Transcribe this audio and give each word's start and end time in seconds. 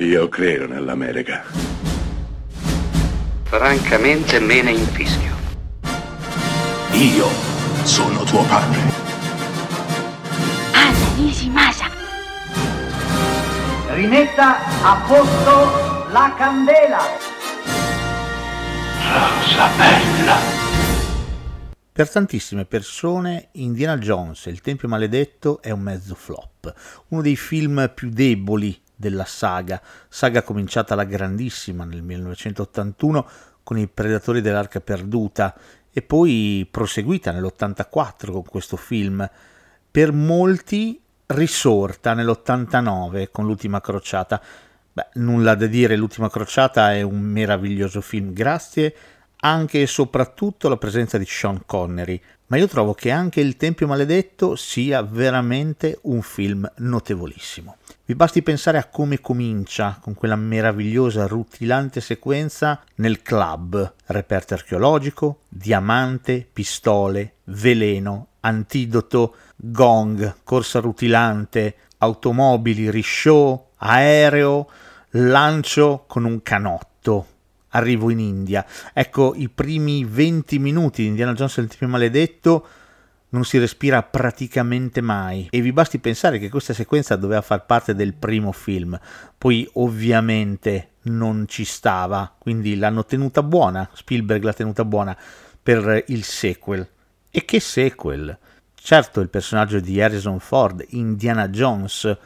Io 0.00 0.28
credo 0.28 0.68
nell'America. 0.68 1.42
Francamente 3.42 4.38
me 4.38 4.62
ne 4.62 4.70
infischio. 4.70 5.34
Io 6.92 7.26
sono 7.82 8.22
tuo 8.22 8.44
padre. 8.44 8.78
Anna 10.70 11.14
Nishimasa. 11.16 11.86
Rimetta 13.88 14.58
a 14.84 15.04
posto 15.04 16.12
la 16.12 16.32
candela. 16.38 17.00
Rosa 19.02 19.68
bella. 19.76 20.36
Per 21.90 22.08
tantissime 22.08 22.66
persone 22.66 23.48
Indiana 23.54 23.98
Jones 23.98 24.46
e 24.46 24.50
il 24.50 24.60
Tempio 24.60 24.86
Maledetto 24.86 25.60
è 25.60 25.72
un 25.72 25.80
mezzo 25.80 26.14
flop, 26.14 26.72
uno 27.08 27.20
dei 27.20 27.34
film 27.34 27.90
più 27.92 28.10
deboli 28.10 28.80
della 28.98 29.24
saga, 29.24 29.80
saga 30.08 30.42
cominciata 30.42 30.94
alla 30.94 31.04
grandissima 31.04 31.84
nel 31.84 32.02
1981 32.02 33.28
con 33.62 33.78
i 33.78 33.86
Predatori 33.86 34.40
dell'Arca 34.40 34.80
Perduta 34.80 35.54
e 35.92 36.02
poi 36.02 36.66
proseguita 36.68 37.30
nell'84 37.30 38.32
con 38.32 38.42
questo 38.42 38.76
film, 38.76 39.28
per 39.90 40.12
molti 40.12 41.00
risorta 41.26 42.12
nell'89 42.14 43.28
con 43.30 43.46
l'ultima 43.46 43.80
crociata. 43.80 44.42
Beh, 44.92 45.08
nulla 45.14 45.54
da 45.54 45.66
dire, 45.66 45.94
l'ultima 45.94 46.28
crociata 46.28 46.92
è 46.92 47.02
un 47.02 47.20
meraviglioso 47.20 48.00
film, 48.00 48.32
grazie 48.32 48.94
anche 49.40 49.82
e 49.82 49.86
soprattutto 49.86 50.66
alla 50.66 50.76
presenza 50.76 51.18
di 51.18 51.26
Sean 51.26 51.62
Connery, 51.66 52.20
ma 52.46 52.56
io 52.56 52.66
trovo 52.66 52.94
che 52.94 53.10
anche 53.10 53.40
Il 53.40 53.56
Tempio 53.56 53.86
Maledetto 53.86 54.56
sia 54.56 55.02
veramente 55.02 55.98
un 56.02 56.22
film 56.22 56.70
notevolissimo. 56.76 57.76
Vi 58.06 58.14
basti 58.14 58.42
pensare 58.42 58.78
a 58.78 58.86
come 58.86 59.20
comincia 59.20 59.98
con 60.00 60.14
quella 60.14 60.34
meravigliosa, 60.34 61.26
rutilante 61.26 62.00
sequenza 62.00 62.82
nel 62.96 63.20
club, 63.20 63.94
reperto 64.06 64.54
archeologico, 64.54 65.40
diamante, 65.48 66.48
pistole, 66.50 67.34
veleno, 67.44 68.28
antidoto, 68.40 69.34
gong, 69.56 70.36
corsa 70.42 70.80
rutilante, 70.80 71.76
automobili, 71.98 72.90
rishow, 72.90 73.72
aereo, 73.76 74.70
lancio 75.10 76.04
con 76.06 76.24
un 76.24 76.42
canotto 76.42 77.36
arrivo 77.70 78.10
in 78.10 78.18
India. 78.18 78.64
Ecco, 78.92 79.34
i 79.36 79.48
primi 79.48 80.04
20 80.04 80.58
minuti 80.58 81.02
di 81.02 81.08
Indiana 81.08 81.32
Jones 81.32 81.58
e 81.58 81.60
il 81.62 81.68
Tempio 81.68 81.88
Maledetto 81.88 82.66
non 83.30 83.44
si 83.44 83.58
respira 83.58 84.02
praticamente 84.02 85.00
mai 85.00 85.48
e 85.50 85.60
vi 85.60 85.72
basti 85.72 85.98
pensare 85.98 86.38
che 86.38 86.48
questa 86.48 86.72
sequenza 86.72 87.16
doveva 87.16 87.42
far 87.42 87.66
parte 87.66 87.94
del 87.94 88.14
primo 88.14 88.52
film, 88.52 88.98
poi 89.36 89.68
ovviamente 89.74 90.92
non 91.02 91.44
ci 91.46 91.64
stava, 91.64 92.34
quindi 92.38 92.76
l'hanno 92.76 93.04
tenuta 93.04 93.42
buona, 93.42 93.88
Spielberg 93.92 94.42
l'ha 94.42 94.52
tenuta 94.52 94.84
buona 94.84 95.16
per 95.62 96.04
il 96.08 96.24
sequel. 96.24 96.86
E 97.30 97.44
che 97.44 97.60
sequel? 97.60 98.36
Certo 98.74 99.20
il 99.20 99.28
personaggio 99.28 99.80
di 99.80 100.00
Harrison 100.00 100.38
Ford, 100.38 100.84
Indiana 100.90 101.48
Jones, 101.48 102.16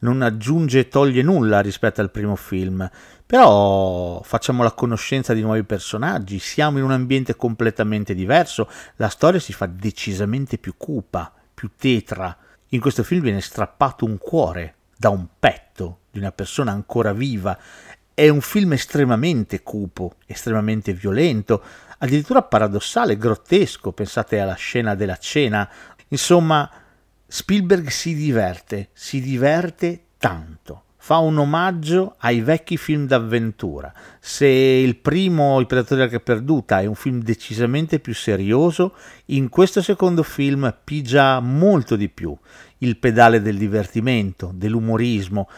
non 0.00 0.22
aggiunge 0.22 0.80
e 0.80 0.88
toglie 0.88 1.22
nulla 1.22 1.60
rispetto 1.60 2.00
al 2.00 2.10
primo 2.10 2.36
film, 2.36 2.88
però 3.24 4.20
facciamo 4.22 4.62
la 4.62 4.72
conoscenza 4.72 5.34
di 5.34 5.40
nuovi 5.40 5.64
personaggi, 5.64 6.38
siamo 6.38 6.78
in 6.78 6.84
un 6.84 6.92
ambiente 6.92 7.36
completamente 7.36 8.14
diverso, 8.14 8.70
la 8.96 9.08
storia 9.08 9.40
si 9.40 9.52
fa 9.52 9.66
decisamente 9.66 10.58
più 10.58 10.74
cupa, 10.76 11.32
più 11.52 11.70
tetra. 11.76 12.36
In 12.70 12.80
questo 12.80 13.02
film 13.02 13.22
viene 13.22 13.40
strappato 13.40 14.04
un 14.04 14.18
cuore 14.18 14.74
da 14.96 15.08
un 15.08 15.26
petto 15.38 16.00
di 16.10 16.18
una 16.18 16.32
persona 16.32 16.72
ancora 16.72 17.12
viva. 17.12 17.56
È 18.12 18.28
un 18.28 18.40
film 18.40 18.72
estremamente 18.72 19.62
cupo, 19.62 20.16
estremamente 20.26 20.92
violento, 20.92 21.62
addirittura 21.98 22.42
paradossale, 22.42 23.16
grottesco. 23.16 23.92
Pensate 23.92 24.40
alla 24.40 24.54
scena 24.54 24.94
della 24.94 25.16
cena. 25.16 25.68
Insomma, 26.08 26.70
Spielberg 27.26 27.88
si 27.88 28.14
diverte, 28.14 28.90
si 28.92 29.20
diverte 29.20 30.04
tanto 30.18 30.82
fa 31.06 31.18
un 31.18 31.38
omaggio 31.38 32.16
ai 32.18 32.40
vecchi 32.40 32.76
film 32.76 33.06
d'avventura. 33.06 33.94
Se 34.18 34.44
il 34.44 34.96
primo, 34.96 35.60
Il 35.60 35.66
Predatore 35.66 36.08
della 36.08 36.18
Perduta, 36.18 36.80
è 36.80 36.86
un 36.86 36.96
film 36.96 37.22
decisamente 37.22 38.00
più 38.00 38.12
serioso, 38.12 38.96
in 39.26 39.48
questo 39.48 39.82
secondo 39.82 40.24
film 40.24 40.76
pigia 40.82 41.38
molto 41.38 41.94
di 41.94 42.08
più 42.08 42.36
il 42.78 42.96
pedale 42.96 43.40
del 43.40 43.56
divertimento, 43.56 44.50
dell'umorismo 44.52 45.48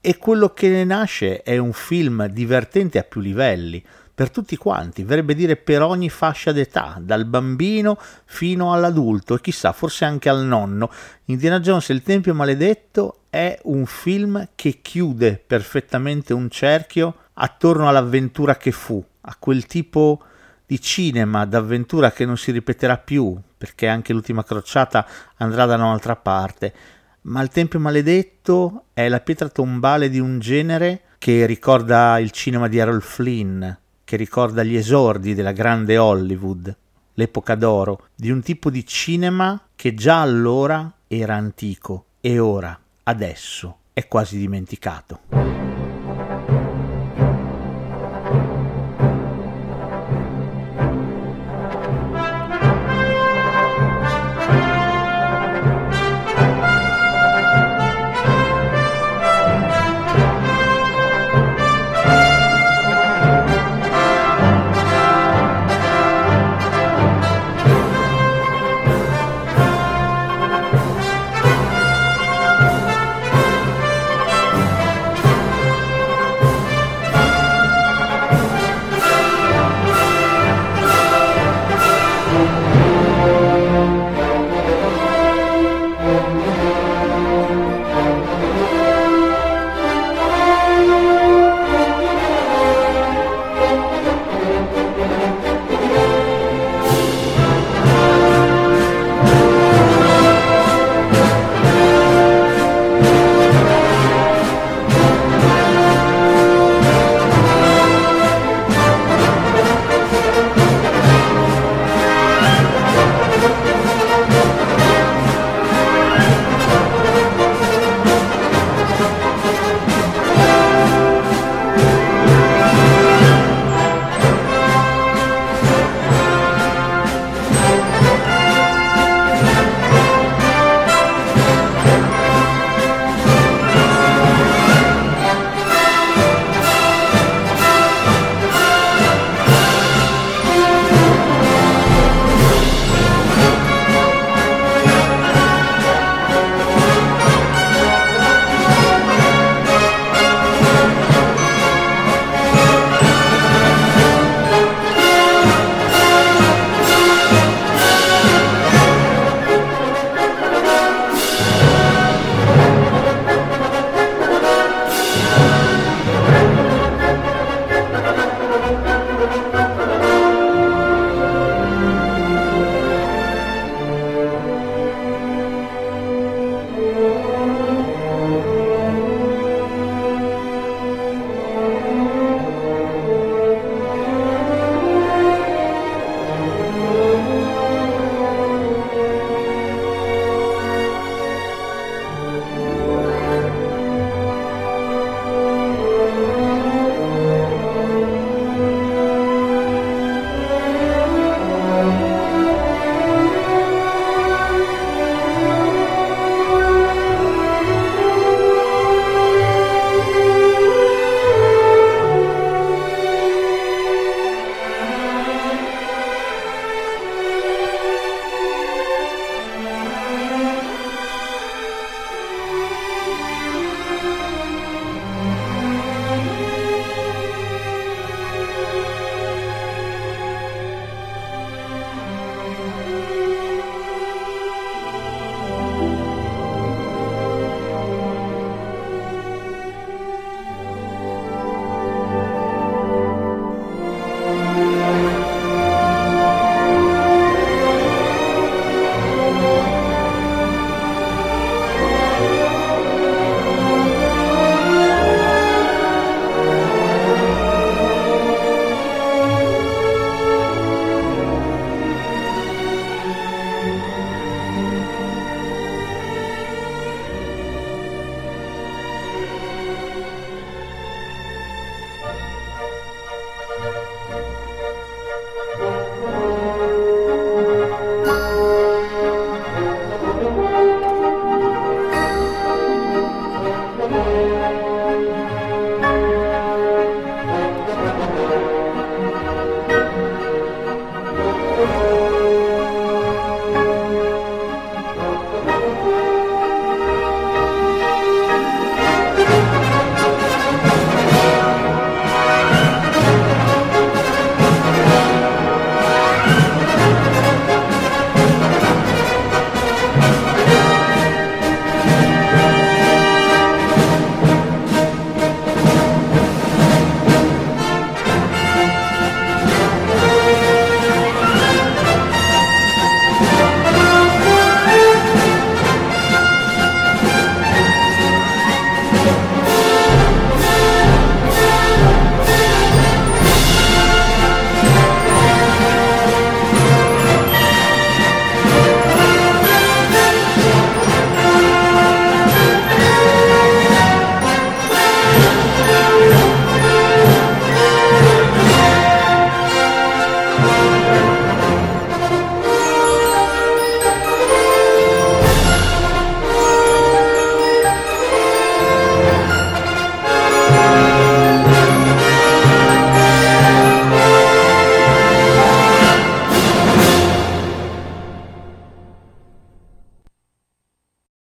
e 0.00 0.16
quello 0.16 0.48
che 0.48 0.68
ne 0.68 0.82
nasce 0.82 1.42
è 1.42 1.56
un 1.56 1.72
film 1.72 2.26
divertente 2.26 2.98
a 2.98 3.04
più 3.04 3.20
livelli, 3.20 3.80
per 4.20 4.28
tutti 4.28 4.58
quanti, 4.58 5.02
verrebbe 5.02 5.34
dire 5.34 5.56
per 5.56 5.80
ogni 5.80 6.10
fascia 6.10 6.52
d'età, 6.52 6.98
dal 7.00 7.24
bambino 7.24 7.98
fino 8.26 8.74
all'adulto 8.74 9.34
e 9.34 9.40
chissà, 9.40 9.72
forse 9.72 10.04
anche 10.04 10.28
al 10.28 10.44
nonno. 10.44 10.90
Indiana 11.24 11.58
Jones 11.58 11.88
e 11.88 11.94
il 11.94 12.02
Tempio 12.02 12.34
Maledetto 12.34 13.20
è 13.30 13.58
un 13.62 13.86
film 13.86 14.48
che 14.54 14.80
chiude 14.82 15.42
perfettamente 15.46 16.34
un 16.34 16.50
cerchio 16.50 17.14
attorno 17.32 17.88
all'avventura 17.88 18.58
che 18.58 18.72
fu, 18.72 19.02
a 19.22 19.36
quel 19.38 19.64
tipo 19.64 20.22
di 20.66 20.78
cinema 20.82 21.46
d'avventura 21.46 22.12
che 22.12 22.26
non 22.26 22.36
si 22.36 22.50
ripeterà 22.50 22.98
più, 22.98 23.34
perché 23.56 23.88
anche 23.88 24.12
l'ultima 24.12 24.44
crociata 24.44 25.06
andrà 25.38 25.64
da 25.64 25.76
un'altra 25.76 26.16
parte. 26.16 26.74
Ma 27.22 27.40
il 27.40 27.48
Tempio 27.48 27.80
Maledetto 27.80 28.84
è 28.92 29.08
la 29.08 29.20
pietra 29.20 29.48
tombale 29.48 30.10
di 30.10 30.18
un 30.18 30.40
genere 30.40 31.04
che 31.16 31.46
ricorda 31.46 32.18
il 32.18 32.32
cinema 32.32 32.68
di 32.68 32.76
Errol 32.76 33.00
Flynn, 33.00 33.64
che 34.10 34.16
ricorda 34.16 34.64
gli 34.64 34.74
esordi 34.74 35.34
della 35.34 35.52
grande 35.52 35.96
Hollywood, 35.96 36.76
l'epoca 37.14 37.54
d'oro, 37.54 38.08
di 38.16 38.32
un 38.32 38.42
tipo 38.42 38.68
di 38.68 38.84
cinema 38.84 39.68
che 39.76 39.94
già 39.94 40.20
allora 40.20 40.92
era 41.06 41.36
antico 41.36 42.06
e 42.20 42.40
ora, 42.40 42.76
adesso, 43.04 43.76
è 43.92 44.08
quasi 44.08 44.36
dimenticato. 44.36 45.69